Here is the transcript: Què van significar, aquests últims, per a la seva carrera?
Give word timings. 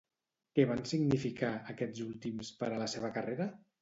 Què 0.59 0.63
van 0.69 0.81
significar, 0.91 1.51
aquests 1.73 2.03
últims, 2.07 2.51
per 2.63 2.71
a 2.71 2.81
la 2.85 2.89
seva 2.95 3.13
carrera? 3.19 3.49